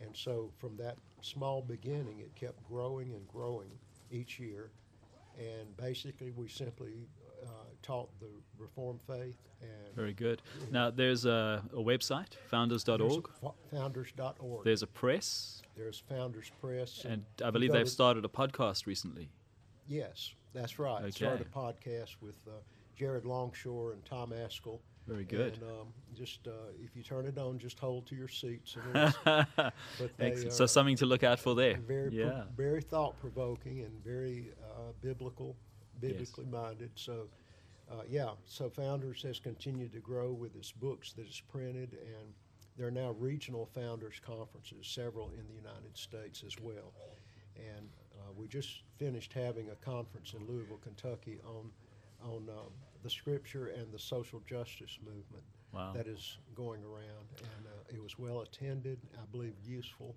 and 0.00 0.16
so 0.16 0.52
from 0.56 0.76
that 0.76 0.96
small 1.20 1.60
beginning, 1.60 2.20
it 2.20 2.34
kept 2.36 2.62
growing 2.68 3.12
and 3.14 3.26
growing 3.26 3.70
each 4.10 4.38
year. 4.38 4.70
And 5.36 5.76
basically, 5.76 6.30
we 6.30 6.48
simply 6.48 7.08
taught 7.82 8.08
the 8.20 8.28
Reformed 8.58 9.00
faith 9.06 9.36
and 9.62 9.94
Very 9.94 10.12
good. 10.12 10.42
Now, 10.70 10.90
there's 10.90 11.24
a, 11.24 11.62
a 11.72 11.76
website, 11.78 12.34
founders.org. 12.50 12.98
There's 13.00 13.54
founders.org. 13.70 14.64
There's 14.64 14.82
a 14.82 14.86
press, 14.86 15.62
There's 15.76 16.02
Founders 16.08 16.50
Press. 16.60 17.04
and 17.04 17.24
I 17.44 17.50
believe 17.50 17.72
they've 17.72 17.88
started 17.88 18.24
a 18.24 18.28
podcast 18.28 18.86
recently. 18.86 19.30
yes, 19.86 20.34
that's 20.52 20.78
right. 20.78 21.02
Okay. 21.02 21.10
Started 21.10 21.46
a 21.46 21.56
podcast 21.58 22.16
with 22.20 22.36
uh, 22.48 22.52
Jared 22.96 23.24
Longshore 23.24 23.92
and 23.92 24.04
Tom 24.04 24.30
Ascol. 24.32 24.80
Very 25.06 25.24
good. 25.24 25.54
And 25.54 25.62
um, 25.62 25.86
just 26.14 26.46
uh, 26.46 26.50
if 26.84 26.94
you 26.96 27.02
turn 27.02 27.26
it 27.26 27.38
on, 27.38 27.58
just 27.58 27.78
hold 27.78 28.06
to 28.08 28.14
your 28.14 28.28
seats. 28.28 28.76
Excellent. 30.18 30.52
So 30.52 30.66
something 30.66 30.96
to 30.96 31.06
look 31.06 31.22
out 31.22 31.38
for 31.38 31.54
there. 31.54 31.76
very, 31.86 32.10
pro- 32.10 32.42
very 32.56 32.80
thought 32.82 33.18
provoking 33.20 33.80
and 33.80 33.92
very 34.04 34.50
uh, 34.62 34.92
biblical, 35.00 35.56
biblically 36.00 36.46
minded. 36.46 36.90
So, 36.94 37.28
uh, 37.90 38.02
yeah. 38.08 38.30
So 38.46 38.68
Founders 38.70 39.22
has 39.22 39.38
continued 39.40 39.92
to 39.92 40.00
grow 40.00 40.32
with 40.32 40.56
its 40.56 40.72
books 40.72 41.12
that 41.14 41.26
it's 41.26 41.40
printed, 41.40 41.92
and 41.92 42.32
there 42.76 42.86
are 42.86 42.90
now 42.92 43.10
regional 43.18 43.66
Founders 43.74 44.20
conferences, 44.24 44.86
several 44.86 45.30
in 45.30 45.46
the 45.48 45.54
United 45.54 45.96
States 45.96 46.42
as 46.46 46.54
well. 46.60 46.92
And 47.56 47.88
uh, 48.20 48.32
we 48.36 48.46
just 48.46 48.82
finished 48.98 49.32
having 49.32 49.70
a 49.70 49.74
conference 49.76 50.34
in 50.34 50.46
Louisville, 50.46 50.80
Kentucky, 50.82 51.38
on 51.44 51.70
on 52.24 52.48
um, 52.48 52.72
the 53.02 53.10
Scripture 53.10 53.68
and 53.68 53.92
the 53.92 53.98
social 53.98 54.40
justice 54.40 54.98
movement 55.04 55.44
Wow. 55.72 55.92
that 55.94 56.06
is 56.06 56.38
going 56.54 56.82
around, 56.82 57.26
and 57.38 57.66
uh, 57.66 57.94
it 57.94 58.02
was 58.02 58.18
well 58.18 58.40
attended. 58.40 58.98
I 59.14 59.26
believe 59.30 59.52
useful, 59.66 60.16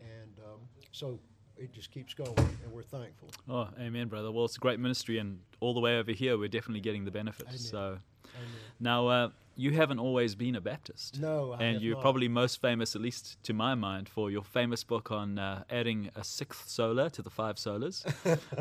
and 0.00 0.38
um, 0.46 0.60
so 0.92 1.18
it 1.58 1.72
just 1.72 1.90
keeps 1.90 2.14
going, 2.14 2.34
and 2.36 2.72
we're 2.72 2.82
thankful. 2.82 3.30
Oh, 3.48 3.68
amen, 3.80 4.08
brother. 4.08 4.30
Well, 4.30 4.44
it's 4.44 4.56
a 4.56 4.60
great 4.60 4.80
ministry, 4.80 5.18
and 5.18 5.40
all 5.60 5.74
the 5.74 5.80
way 5.80 5.98
over 5.98 6.12
here, 6.12 6.36
we're 6.38 6.48
definitely 6.48 6.80
getting 6.80 7.04
the 7.04 7.10
benefits. 7.10 7.48
Amen. 7.48 7.58
So 7.58 7.78
Amen. 7.78 8.50
now, 8.80 9.06
uh, 9.08 9.28
you 9.56 9.72
haven't 9.72 9.98
always 9.98 10.34
been 10.34 10.54
a 10.54 10.60
Baptist. 10.60 11.18
No, 11.20 11.52
I 11.52 11.62
and 11.62 11.80
you're 11.80 11.94
not. 11.94 12.02
probably 12.02 12.28
most 12.28 12.60
famous, 12.60 12.94
at 12.94 13.00
least 13.02 13.42
to 13.44 13.52
my 13.54 13.74
mind, 13.74 14.08
for 14.08 14.30
your 14.30 14.44
famous 14.44 14.84
book 14.84 15.10
on 15.10 15.38
uh, 15.38 15.64
adding 15.70 16.10
a 16.14 16.22
sixth 16.22 16.68
sola 16.68 17.08
to 17.10 17.22
the 17.22 17.30
five 17.30 17.56
solas, 17.56 18.04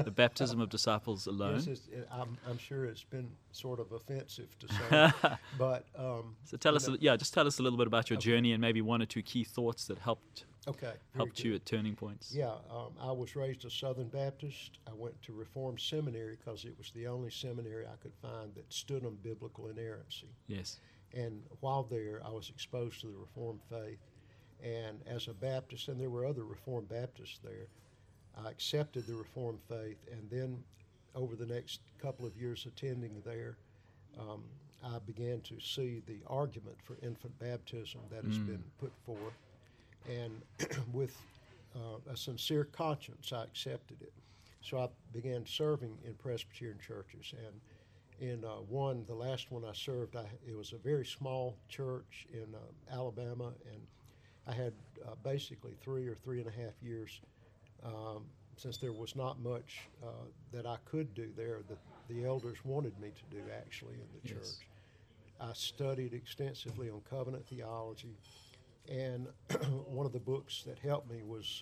the 0.03 0.11
baptism 0.23 0.61
of 0.61 0.69
disciples 0.69 1.27
alone. 1.27 1.61
Yes, 1.67 1.81
I'm, 2.11 2.37
I'm 2.49 2.57
sure 2.57 2.85
it's 2.85 3.03
been 3.03 3.29
sort 3.51 3.79
of 3.79 3.91
offensive 3.91 4.57
to 4.59 4.67
some, 4.73 5.37
but 5.57 5.85
um, 5.97 6.35
so 6.45 6.57
tell 6.57 6.75
us, 6.75 6.87
know- 6.87 6.95
a, 6.95 6.97
yeah, 6.99 7.15
just 7.17 7.33
tell 7.33 7.45
us 7.47 7.59
a 7.59 7.63
little 7.63 7.77
bit 7.77 7.87
about 7.87 8.09
your 8.09 8.17
Okay. 8.17 8.29
journey 8.31 8.53
and 8.53 8.61
maybe 8.61 8.81
one 8.81 9.01
or 9.01 9.05
two 9.05 9.21
key 9.21 9.43
thoughts 9.43 9.85
that 9.87 9.97
helped 9.99 10.45
okay, 10.67 10.93
helped 11.15 11.37
good. 11.37 11.45
you 11.45 11.55
at 11.55 11.65
turning 11.65 11.95
points. 11.95 12.33
Yeah, 12.33 12.53
um, 12.71 12.93
I 13.01 13.11
was 13.11 13.35
raised 13.35 13.65
a 13.65 13.69
Southern 13.69 14.07
Baptist. 14.07 14.79
I 14.87 14.93
went 14.93 15.21
to 15.23 15.33
Reformed 15.33 15.79
Seminary 15.81 16.37
because 16.37 16.65
it 16.65 16.77
was 16.77 16.91
the 16.91 17.07
only 17.07 17.29
seminary 17.31 17.85
I 17.85 17.95
could 18.01 18.13
find 18.21 18.53
that 18.55 18.71
stood 18.71 19.05
on 19.05 19.17
biblical 19.21 19.67
inerrancy. 19.67 20.29
Yes. 20.47 20.79
And 21.15 21.41
while 21.61 21.83
there, 21.83 22.21
I 22.25 22.29
was 22.29 22.49
exposed 22.49 23.01
to 23.01 23.07
the 23.07 23.17
Reformed 23.17 23.61
faith. 23.69 23.99
And 24.63 24.99
as 25.07 25.27
a 25.27 25.33
Baptist, 25.33 25.87
and 25.87 25.99
there 25.99 26.09
were 26.09 26.25
other 26.25 26.43
Reformed 26.43 26.89
Baptists 26.89 27.39
there, 27.43 27.67
I 28.37 28.49
accepted 28.49 29.07
the 29.07 29.15
Reformed 29.15 29.59
faith. 29.69 29.97
And 30.11 30.29
then 30.29 30.61
over 31.15 31.35
the 31.35 31.45
next 31.45 31.79
couple 32.01 32.25
of 32.25 32.35
years 32.35 32.65
attending 32.65 33.21
there, 33.25 33.57
um, 34.19 34.43
I 34.83 34.99
began 35.05 35.41
to 35.41 35.59
see 35.59 36.01
the 36.05 36.19
argument 36.27 36.77
for 36.83 36.97
infant 37.01 37.37
baptism 37.39 38.01
that 38.11 38.23
has 38.25 38.37
Mm. 38.37 38.47
been 38.47 38.63
put 38.79 38.91
forth. 39.05 39.33
And 40.09 40.41
with 40.93 41.15
uh, 41.75 41.97
a 42.11 42.15
sincere 42.17 42.65
conscience, 42.65 43.31
I 43.33 43.43
accepted 43.43 44.01
it. 44.01 44.13
So 44.61 44.79
I 44.79 44.89
began 45.13 45.45
serving 45.45 45.97
in 46.03 46.13
Presbyterian 46.15 46.79
churches. 46.79 47.33
And 47.45 47.59
in 48.19 48.43
uh, 48.43 48.61
one, 48.69 49.03
the 49.07 49.15
last 49.15 49.51
one 49.51 49.63
I 49.65 49.73
served, 49.73 50.15
I, 50.15 50.25
it 50.47 50.55
was 50.55 50.71
a 50.73 50.77
very 50.77 51.05
small 51.05 51.57
church 51.69 52.27
in 52.31 52.47
uh, 52.55 52.93
Alabama, 52.95 53.51
and 53.71 53.81
I 54.47 54.53
had 54.53 54.73
uh, 55.05 55.11
basically 55.23 55.73
three 55.81 56.07
or 56.07 56.15
three 56.15 56.39
and 56.39 56.47
a 56.47 56.51
half 56.51 56.73
years 56.81 57.19
um, 57.83 58.23
since 58.57 58.77
there 58.77 58.93
was 58.93 59.15
not 59.15 59.39
much 59.41 59.79
uh, 60.03 60.07
that 60.51 60.65
I 60.65 60.77
could 60.85 61.13
do 61.13 61.29
there 61.35 61.59
that 61.67 61.77
the 62.09 62.25
elders 62.25 62.57
wanted 62.63 62.97
me 62.99 63.09
to 63.09 63.35
do 63.35 63.41
actually 63.51 63.95
in 63.95 64.07
the 64.13 64.29
Yes. 64.29 64.33
church. 64.33 64.67
I 65.41 65.51
studied 65.53 66.13
extensively 66.13 66.89
on 66.89 67.01
covenant 67.09 67.45
theology, 67.47 68.15
and 68.89 69.27
one 69.87 70.05
of 70.05 70.13
the 70.13 70.19
books 70.19 70.63
that 70.63 70.79
helped 70.79 71.09
me 71.11 71.21
was 71.23 71.61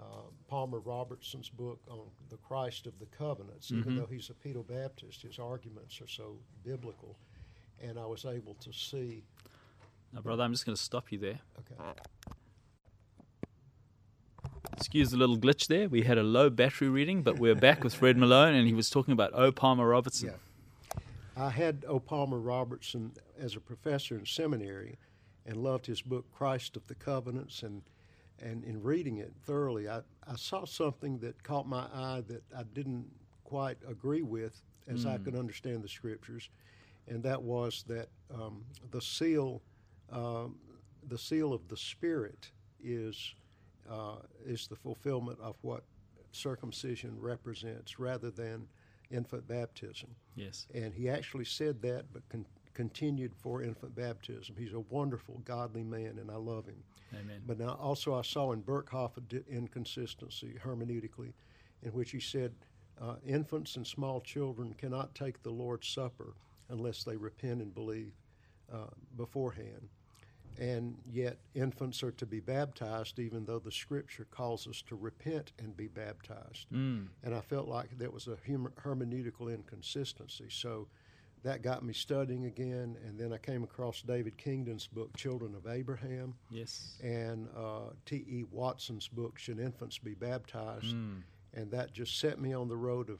uh, 0.00 0.04
Palmer 0.48 0.80
Robertson's 0.80 1.48
book 1.48 1.80
on 1.90 2.00
the 2.28 2.36
Christ 2.38 2.86
of 2.86 2.98
the 2.98 3.06
Covenants. 3.06 3.70
Even 3.70 3.92
Mhm. 3.94 3.96
though 3.98 4.06
he's 4.06 4.30
a 4.30 4.34
Pedo 4.34 4.66
Baptist, 4.66 5.22
his 5.22 5.38
arguments 5.38 6.00
are 6.00 6.08
so 6.08 6.38
biblical, 6.64 7.16
and 7.80 7.98
I 7.98 8.06
was 8.06 8.24
able 8.24 8.54
to 8.54 8.72
see. 8.72 9.22
Now, 10.12 10.20
brother, 10.20 10.42
I'm 10.42 10.52
just 10.52 10.66
going 10.66 10.76
to 10.76 10.82
stop 10.82 11.10
you 11.12 11.18
there. 11.18 11.40
Okay, 11.60 12.00
Excuse 14.76 15.10
the 15.10 15.16
little 15.16 15.38
glitch 15.38 15.68
there. 15.68 15.88
We 15.88 16.02
had 16.02 16.18
a 16.18 16.22
low 16.22 16.50
battery 16.50 16.88
reading, 16.88 17.22
but 17.22 17.38
we're 17.38 17.54
back 17.54 17.84
with 17.84 17.94
Fred 17.94 18.16
Malone, 18.16 18.54
and 18.54 18.66
he 18.66 18.72
was 18.74 18.90
talking 18.90 19.12
about 19.12 19.32
O. 19.34 19.52
Palmer 19.52 19.86
Robertson. 19.88 20.30
Yeah. 20.30 20.98
I 21.36 21.50
had 21.50 21.84
O. 21.86 22.00
Palmer 22.00 22.38
Robertson 22.38 23.12
as 23.38 23.54
a 23.54 23.60
professor 23.60 24.16
in 24.18 24.26
seminary 24.26 24.98
and 25.46 25.56
loved 25.56 25.86
his 25.86 26.02
book 26.02 26.26
Christ 26.32 26.76
of 26.76 26.86
the 26.88 26.94
Covenants 26.94 27.62
and 27.62 27.82
and 28.42 28.64
in 28.64 28.82
reading 28.82 29.18
it 29.18 29.32
thoroughly 29.44 29.88
I, 29.88 29.98
I 30.26 30.36
saw 30.36 30.64
something 30.66 31.18
that 31.20 31.42
caught 31.42 31.66
my 31.66 31.86
eye 31.94 32.22
that 32.28 32.42
I 32.56 32.64
didn't 32.74 33.06
quite 33.44 33.78
agree 33.88 34.22
with 34.22 34.60
as 34.88 35.06
I 35.06 35.16
Mm. 35.18 35.24
could 35.24 35.36
understand 35.36 35.82
the 35.82 35.88
scriptures 35.88 36.48
and 37.06 37.22
that 37.22 37.42
was 37.42 37.84
that 37.88 38.08
um, 38.34 38.64
the 38.90 39.00
seal 39.00 39.62
um, 40.10 40.56
the 41.08 41.18
seal 41.18 41.52
of 41.52 41.68
the 41.68 41.76
spirit 41.76 42.50
is 42.82 43.34
uh, 43.88 44.16
is 44.44 44.66
the 44.68 44.76
fulfillment 44.76 45.38
of 45.40 45.56
what 45.62 45.84
circumcision 46.32 47.16
represents 47.20 47.98
rather 47.98 48.30
than 48.30 48.66
infant 49.10 49.46
baptism 49.46 50.08
Yes. 50.34 50.66
and 50.74 50.94
he 50.94 51.08
actually 51.10 51.44
said 51.44 51.82
that, 51.82 52.06
but 52.12 52.26
con- 52.30 52.46
continued 52.72 53.34
for 53.34 53.62
infant 53.62 53.94
baptism. 53.94 54.56
He's 54.58 54.72
a 54.72 54.80
wonderful, 54.80 55.42
godly 55.44 55.82
man, 55.84 56.16
and 56.18 56.30
I 56.30 56.36
love 56.36 56.64
him. 56.64 56.82
Amen. 57.14 57.42
But 57.46 57.58
now 57.58 57.76
also 57.80 58.14
I 58.14 58.22
saw 58.22 58.52
in 58.52 58.62
Berkhof 58.62 59.16
a 59.16 59.20
di- 59.20 59.42
inconsistency 59.50 60.54
hermeneutically, 60.64 61.32
in 61.82 61.92
which 61.92 62.10
he 62.10 62.20
said 62.20 62.52
uh, 63.00 63.16
infants 63.26 63.76
and 63.76 63.86
small 63.86 64.20
children 64.20 64.74
cannot 64.74 65.14
take 65.14 65.42
the 65.42 65.50
Lord's 65.50 65.88
Supper 65.88 66.34
unless 66.68 67.04
they 67.04 67.16
repent 67.16 67.60
and 67.60 67.74
believe 67.74 68.12
uh, 68.72 68.86
beforehand. 69.16 69.88
And 70.58 70.96
yet, 71.10 71.38
infants 71.54 72.02
are 72.02 72.12
to 72.12 72.26
be 72.26 72.38
baptized, 72.40 73.18
even 73.18 73.46
though 73.46 73.58
the 73.58 73.72
Scripture 73.72 74.26
calls 74.30 74.66
us 74.66 74.82
to 74.82 74.94
repent 74.96 75.52
and 75.58 75.76
be 75.76 75.88
baptized 75.88 76.66
Mm. 76.72 77.08
and 77.22 77.34
I 77.34 77.40
felt 77.40 77.68
like 77.68 77.98
that 77.98 78.12
was 78.12 78.26
a 78.28 78.36
hermeneutical 78.36 79.52
inconsistency. 79.52 80.46
So 80.48 80.88
that 81.42 81.62
got 81.62 81.84
me 81.84 81.92
studying 81.92 82.46
again, 82.46 82.96
and 83.06 83.18
then 83.18 83.32
I 83.32 83.38
came 83.38 83.62
across 83.64 84.02
David 84.02 84.36
Kingdon's 84.36 84.86
book, 84.86 85.16
Children 85.16 85.54
of 85.54 85.66
Abraham, 85.66 86.34
Yes. 86.50 86.98
and 87.02 87.48
uh, 87.56 87.90
T.E. 88.06 88.44
Watson's 88.50 89.08
book, 89.08 89.38
Should 89.38 89.58
Infants 89.58 89.98
Be 89.98 90.14
Baptized? 90.14 90.94
Mm. 90.94 91.22
And 91.54 91.70
that 91.70 91.92
just 91.92 92.18
set 92.18 92.40
me 92.40 92.52
on 92.54 92.68
the 92.68 92.76
road 92.76 93.10
of 93.10 93.18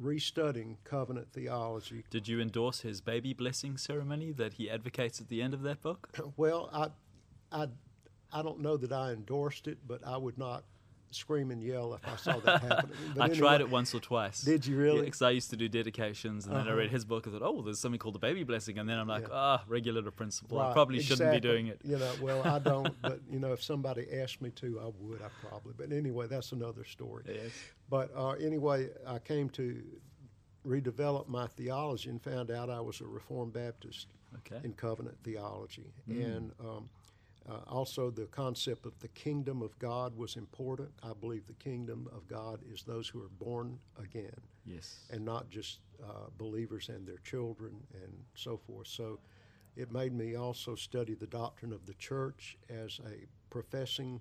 restudying 0.00 0.76
covenant 0.84 1.28
theology. 1.32 2.04
Did 2.10 2.28
you 2.28 2.40
endorse 2.40 2.80
his 2.80 3.00
baby 3.00 3.32
blessing 3.32 3.76
ceremony 3.76 4.32
that 4.32 4.54
he 4.54 4.68
advocates 4.70 5.20
at 5.20 5.28
the 5.28 5.42
end 5.42 5.54
of 5.54 5.62
that 5.62 5.82
book? 5.82 6.08
Well, 6.36 6.68
I, 6.72 6.88
I, 7.52 7.68
I 8.32 8.42
don't 8.42 8.60
know 8.60 8.76
that 8.76 8.92
I 8.92 9.12
endorsed 9.12 9.68
it, 9.68 9.78
but 9.86 10.06
I 10.06 10.16
would 10.16 10.38
not 10.38 10.64
scream 11.10 11.50
and 11.50 11.62
yell 11.62 11.94
if 11.94 12.06
I 12.06 12.16
saw 12.16 12.38
that 12.40 12.60
happening. 12.62 12.96
But 13.16 13.30
I 13.30 13.34
tried 13.34 13.60
it 13.60 13.70
once 13.70 13.94
or 13.94 14.00
twice. 14.00 14.40
Did 14.42 14.66
you 14.66 14.76
really? 14.76 15.02
Because 15.02 15.22
I 15.22 15.30
used 15.30 15.50
to 15.50 15.56
do 15.56 15.68
dedications, 15.68 16.46
and 16.46 16.54
then 16.54 16.66
I 16.66 16.70
Uh-huh. 16.70 16.78
read 16.78 16.90
his 16.90 17.04
book. 17.04 17.26
I 17.26 17.30
thought, 17.30 17.42
oh, 17.42 17.62
there's 17.62 17.78
something 17.78 17.98
called 17.98 18.14
the 18.14 18.18
baby 18.20 18.44
blessing, 18.44 18.78
and 18.78 18.88
then 18.88 18.98
I'm 18.98 19.08
like, 19.08 19.22
Yeah. 19.28 19.34
ah, 19.34 19.64
regulative 19.68 20.14
principle. 20.16 20.58
I 20.58 20.66
Right, 20.66 20.72
probably 20.72 21.00
shouldn't 21.00 21.30
be 21.32 21.40
doing 21.40 21.68
it. 21.68 21.80
You 21.84 21.98
know, 21.98 22.14
well, 22.20 22.42
I 22.42 22.58
don't, 22.58 22.94
but 23.02 23.20
you 23.30 23.38
know, 23.38 23.52
if 23.52 23.62
somebody 23.62 24.06
asked 24.12 24.40
me 24.42 24.50
to, 24.50 24.80
I 24.80 24.90
would. 24.98 25.22
I 25.22 25.28
probably. 25.40 25.74
But 25.76 25.92
anyway, 25.92 26.26
that's 26.26 26.52
another 26.52 26.84
story. 26.84 27.24
Yes. 27.26 27.52
But 27.88 28.10
uh, 28.16 28.30
anyway, 28.32 28.90
I 29.06 29.18
came 29.18 29.48
to 29.50 29.82
redevelop 30.66 31.28
my 31.28 31.46
theology 31.46 32.10
and 32.10 32.20
found 32.20 32.50
out 32.50 32.68
I 32.70 32.80
was 32.80 33.00
a 33.00 33.06
Reformed 33.06 33.52
Baptist 33.52 34.08
Okay. 34.38 34.60
in 34.64 34.72
covenant 34.74 35.16
theology, 35.22 35.92
Mm. 36.10 36.24
and 36.34 36.52
um, 36.60 36.88
uh, 37.48 37.58
also 37.68 38.10
the 38.10 38.26
concept 38.26 38.86
of 38.86 38.98
the 38.98 39.08
kingdom 39.08 39.62
of 39.62 39.78
God 39.78 40.16
was 40.16 40.36
important. 40.36 40.90
I 41.02 41.12
believe 41.18 41.46
the 41.46 41.52
kingdom 41.54 42.08
of 42.14 42.26
God 42.28 42.60
is 42.72 42.82
those 42.82 43.08
who 43.08 43.20
are 43.22 43.30
born 43.38 43.78
again 44.02 44.40
Yes. 44.64 45.04
and 45.10 45.24
not 45.24 45.48
just 45.48 45.78
uh, 46.02 46.28
believers 46.38 46.88
and 46.88 47.06
their 47.06 47.18
children 47.18 47.74
and 48.02 48.12
so 48.34 48.56
forth. 48.56 48.88
So 48.88 49.20
it 49.76 49.92
made 49.92 50.12
me 50.12 50.34
also 50.36 50.74
study 50.74 51.14
the 51.14 51.26
doctrine 51.26 51.72
of 51.72 51.86
the 51.86 51.94
church 51.94 52.56
as 52.68 52.98
a 53.06 53.26
professing 53.50 54.20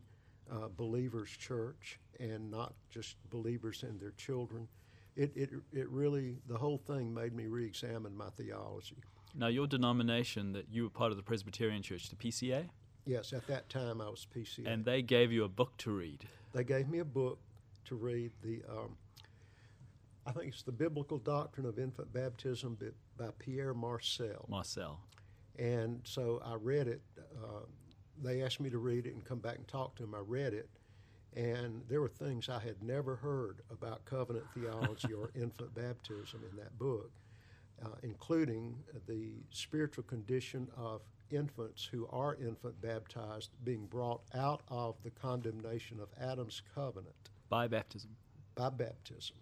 uh, 0.51 0.67
believers' 0.77 1.29
church 1.31 1.99
and 2.19 2.51
not 2.51 2.73
just 2.89 3.15
believers 3.31 3.81
and 3.83 3.99
their 3.99 4.11
children. 4.11 4.67
It, 5.15 5.31
it, 5.35 5.49
it 5.73 5.89
really, 5.89 6.35
the 6.47 6.57
whole 6.57 6.77
thing 6.77 7.13
made 7.13 7.33
me 7.33 7.47
re 7.47 7.65
examine 7.65 8.15
my 8.15 8.29
theology. 8.37 8.97
Now, 9.33 9.47
your 9.47 9.65
denomination 9.67 10.53
that 10.53 10.67
you 10.69 10.83
were 10.83 10.89
part 10.89 11.11
of 11.11 11.17
the 11.17 11.23
Presbyterian 11.23 11.81
Church, 11.81 12.09
the 12.09 12.15
PCA, 12.15 12.69
Yes, 13.05 13.33
at 13.33 13.45
that 13.47 13.69
time 13.69 14.01
I 14.01 14.09
was 14.09 14.25
PCA. 14.35 14.65
and 14.65 14.83
they 14.83 15.01
gave 15.01 15.31
you 15.31 15.43
a 15.43 15.49
book 15.49 15.77
to 15.79 15.91
read. 15.91 16.25
they 16.53 16.63
gave 16.63 16.87
me 16.89 16.99
a 16.99 17.05
book 17.05 17.39
to 17.85 17.95
read. 17.95 18.31
The 18.43 18.61
um, 18.69 18.97
I 20.25 20.31
think 20.31 20.47
it's 20.53 20.63
the 20.63 20.71
Biblical 20.71 21.19
Doctrine 21.19 21.67
of 21.67 21.77
Infant 21.77 22.11
Baptism 22.11 22.77
by, 23.17 23.27
Pierre 23.37 23.75
Marcel. 23.75 24.45
Marcel. 24.49 24.99
And 25.59 26.01
so 26.03 26.41
I 26.43 26.55
read 26.55 26.87
it. 26.87 27.01
Uh, 27.19 27.65
they 28.23 28.41
asked 28.41 28.59
me 28.59 28.69
to 28.71 28.79
read 28.79 29.05
it 29.05 29.13
and 29.13 29.23
come 29.23 29.39
back 29.39 29.57
and 29.57 29.67
talk 29.67 29.95
to 29.97 30.03
them. 30.03 30.15
I 30.15 30.19
read 30.25 30.53
it, 30.53 30.69
and 31.35 31.83
there 31.87 32.01
were 32.01 32.09
things 32.09 32.49
I 32.49 32.59
had 32.59 32.81
never 32.81 33.15
heard 33.17 33.61
about 33.69 34.03
covenant 34.05 34.45
theology 34.55 35.13
or 35.13 35.29
infant 35.35 35.75
baptism 35.75 36.41
in 36.49 36.57
that 36.57 36.77
book, 36.79 37.11
uh, 37.83 37.89
including 38.03 38.75
the 39.07 39.33
spiritual 39.51 40.03
condition 40.03 40.67
of 40.77 41.01
infants 41.31 41.87
who 41.91 42.07
are 42.11 42.35
infant 42.35 42.79
baptized 42.81 43.49
being 43.63 43.85
brought 43.87 44.21
out 44.33 44.61
of 44.69 44.95
the 45.03 45.09
condemnation 45.09 45.99
of 45.99 46.09
Adam's 46.21 46.61
covenant 46.73 47.15
By 47.49 47.67
baptism. 47.67 48.11
by 48.55 48.69
baptism 48.69 49.37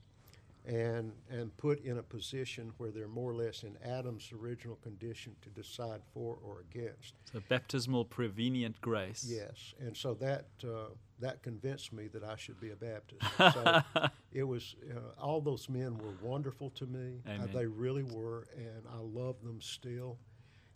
and 0.66 1.12
and 1.30 1.56
put 1.58 1.84
in 1.84 1.98
a 1.98 2.04
position 2.04 2.72
where 2.78 2.90
they're 2.92 3.08
more 3.08 3.32
or 3.32 3.36
less 3.36 3.64
in 3.64 3.76
Adam's 3.84 4.32
original 4.32 4.78
condition 4.78 5.36
to 5.42 5.50
decide 5.50 6.02
for 6.14 6.38
or 6.44 6.64
against. 6.72 7.16
So, 7.32 7.42
baptismal 7.50 8.06
prevenient 8.06 8.80
grace. 8.80 9.26
Yes, 9.28 9.74
and 9.80 9.96
so 9.96 10.14
that 10.16 10.46
uh, 10.64 10.92
that 11.20 11.44
convinced 11.44 11.92
me 11.92 12.08
that 12.10 12.24
I 12.24 12.36
should 12.38 12.60
be 12.60 12.72
a 12.72 12.76
Baptist. 12.76 13.22
So 13.54 14.10
it 14.32 14.44
was 14.44 14.76
uh, 14.90 15.22
all 15.22 15.42
those 15.42 15.68
men 15.70 15.98
were 15.98 16.14
wonderful 16.22 16.70
to 16.72 16.86
me. 16.86 17.22
Uh, 17.28 17.46
they 17.54 17.66
really 17.66 18.04
were, 18.04 18.48
and 18.56 18.84
I 18.92 19.00
love 19.00 19.36
them 19.44 19.60
still, 19.62 20.18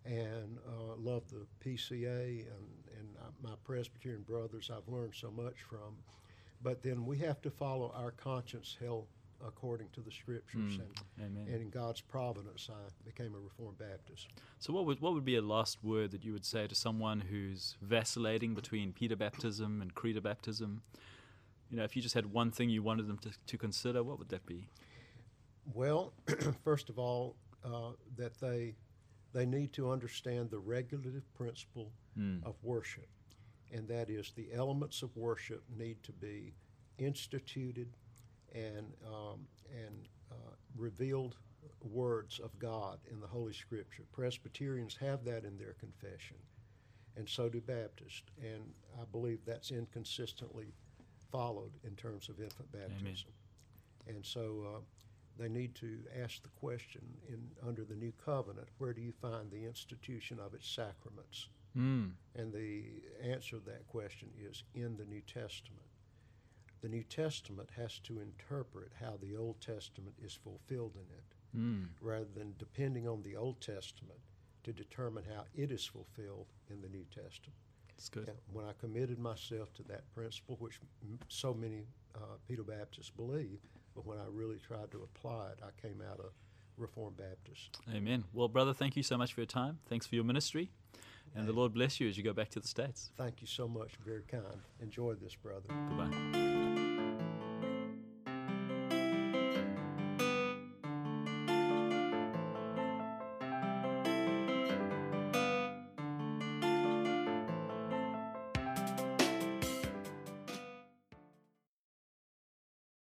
and 0.06 0.58
uh, 0.68 0.96
love 0.98 1.24
the 1.30 1.46
PCA 1.64 2.42
and 2.42 2.68
and 2.98 3.16
uh, 3.22 3.30
my 3.42 3.54
Presbyterian 3.64 4.24
brothers. 4.24 4.70
I've 4.76 4.92
learned 4.92 5.14
so 5.16 5.32
much 5.32 5.62
from, 5.70 5.96
but 6.62 6.84
then 6.84 7.06
we 7.06 7.18
have 7.20 7.42
to 7.44 7.50
follow 7.50 7.94
our 7.96 8.12
conscience 8.12 8.76
held 8.82 9.08
according 9.46 9.90
to 9.94 10.02
the 10.02 10.12
Scriptures, 10.12 10.78
Mm, 10.78 10.82
and 11.18 11.38
Amen. 11.38 11.48
and 11.54 11.62
in 11.62 11.70
God's 11.70 12.02
providence, 12.02 12.70
I 12.72 12.90
became 13.06 13.36
a 13.36 13.40
Reformed 13.40 13.78
Baptist. 13.78 14.28
So, 14.60 14.74
what 14.74 14.86
would 14.86 15.00
what 15.02 15.14
would 15.14 15.26
be 15.26 15.36
a 15.36 15.42
last 15.42 15.84
word 15.84 16.12
that 16.12 16.24
you 16.24 16.34
would 16.34 16.46
say 16.46 16.68
to 16.68 16.76
someone 16.76 17.22
who's 17.22 17.78
vacillating 17.82 18.56
between 18.56 18.94
Pedo 18.94 19.18
baptism 19.18 19.82
and 19.82 19.94
Credo 19.94 20.22
baptism? 20.22 20.82
You 21.70 21.78
know, 21.78 21.84
if 21.84 21.96
you 21.96 22.02
just 22.02 22.16
had 22.16 22.28
one 22.28 22.50
thing 22.52 22.70
you 22.70 22.82
wanted 22.82 23.08
them 23.08 23.18
to, 23.20 23.32
to 23.46 23.58
consider, 23.58 24.02
what 24.02 24.18
would 24.20 24.30
that 24.30 24.46
be? 24.46 24.70
Well, 25.74 26.14
first 26.64 26.90
of 26.90 26.98
all, 26.98 27.36
uh, 27.64 27.92
that 28.16 28.40
they 28.40 28.76
they 29.34 29.46
need 29.46 29.74
to 29.74 29.92
understand 29.92 30.50
the 30.50 30.60
regulative 30.60 31.32
principle 31.34 31.92
Mm. 32.18 32.44
of 32.48 32.56
worship, 32.64 33.08
and 33.72 33.88
that 33.90 34.10
is 34.10 34.32
the 34.32 34.52
elements 34.54 35.04
of 35.04 35.16
worship 35.16 35.62
need 35.78 36.02
to 36.02 36.12
be 36.12 36.56
instituted 36.98 37.90
and 38.54 38.94
um, 39.06 39.48
and 39.72 40.08
uh, 40.32 40.54
revealed 40.76 41.36
words 41.82 42.40
of 42.40 42.58
God 42.60 43.00
in 43.12 43.20
the 43.20 43.28
Holy 43.28 43.54
Scripture. 43.54 44.04
Presbyterians 44.12 44.96
have 45.00 45.24
that 45.26 45.44
in 45.44 45.58
their 45.58 45.74
confession, 45.74 46.38
and 47.16 47.28
so 47.28 47.50
do 47.50 47.62
Baptists. 47.62 48.24
And 48.42 48.64
I 49.00 49.04
believe 49.12 49.40
that's 49.46 49.72
inconsistently 49.72 50.74
followed 51.32 51.72
in 51.84 51.96
terms 51.96 52.30
of 52.30 52.40
infant 52.40 52.72
baptism. 52.72 53.32
Amen. 54.08 54.16
And 54.16 54.26
so 54.26 54.64
uh, 54.76 54.80
they 55.38 55.50
need 55.50 55.76
to 55.76 56.00
ask 56.24 56.42
the 56.42 56.50
question 56.50 57.02
in 57.28 57.40
under 57.68 57.84
the 57.84 57.96
new 57.96 58.14
covenant, 58.24 58.68
where 58.78 58.94
do 58.94 59.02
you 59.02 59.12
find 59.12 59.52
the 59.52 59.66
institution 59.66 60.40
of 60.40 60.54
its 60.54 60.68
sacraments? 60.68 61.50
Mm. 61.78 62.12
And 62.36 62.54
the 62.54 62.86
answer 63.24 63.58
to 63.58 63.66
that 63.66 63.88
question 63.88 64.30
is 64.40 64.64
in 64.74 64.98
the 64.98 65.06
New 65.06 65.22
Testament. 65.22 65.87
The 66.82 66.90
New 66.90 67.04
Testament 67.04 67.70
has 67.76 68.00
to 68.00 68.20
interpret 68.20 68.92
how 69.00 69.18
the 69.22 69.36
Old 69.36 69.60
Testament 69.62 70.16
is 70.24 70.34
fulfilled 70.34 70.94
in 70.96 71.16
it, 71.18 71.24
Mm. 71.58 71.88
rather 72.02 72.28
than 72.36 72.54
depending 72.60 73.08
on 73.08 73.24
the 73.24 73.36
Old 73.36 73.60
Testament 73.62 74.20
to 74.64 74.74
determine 74.74 75.24
how 75.24 75.46
it 75.56 75.72
is 75.72 75.86
fulfilled 75.86 76.48
in 76.70 76.82
the 76.82 76.90
New 76.90 77.06
Testament. 77.06 77.58
It's 77.98 78.10
good. 78.10 78.28
Yeah, 78.28 78.34
when 78.54 78.66
I 78.66 78.74
committed 78.74 79.18
myself 79.18 79.74
to 79.76 79.84
that 79.84 80.04
principle, 80.14 80.56
which 80.60 80.80
m- 81.04 81.20
so 81.30 81.54
many 81.54 81.88
uh, 82.16 82.20
Pedo 82.48 82.66
Baptists 82.68 83.10
believe, 83.10 83.60
but 83.96 84.06
when 84.06 84.20
I 84.20 84.26
really 84.30 84.60
tried 84.60 84.92
to 84.92 85.02
apply 85.04 85.52
it, 85.52 85.60
I 85.64 85.72
came 85.82 86.02
out 86.02 86.20
a 86.20 86.30
Reformed 86.80 87.18
Baptist. 87.18 87.80
Amen. 87.92 88.26
Well, 88.34 88.50
brother, 88.50 88.74
thank 88.74 88.96
you 88.96 89.02
so 89.04 89.18
much 89.18 89.34
for 89.34 89.40
your 89.42 89.48
time. 89.48 89.80
Thanks 89.88 90.06
for 90.06 90.14
your 90.16 90.26
ministry. 90.26 90.70
And 91.36 91.48
the 91.48 91.54
Lord 91.54 91.74
bless 91.74 92.00
you 92.00 92.08
as 92.08 92.18
you 92.18 92.24
go 92.24 92.34
back 92.34 92.50
to 92.52 92.60
the 92.60 92.68
States. 92.68 93.12
Thank 93.18 93.42
you 93.42 93.48
so 93.48 93.68
much. 93.68 93.96
Very 94.06 94.24
kind. 94.24 94.44
Enjoy 94.80 95.14
this, 95.16 95.34
brother. 95.36 95.68
Goodbye. 95.70 96.37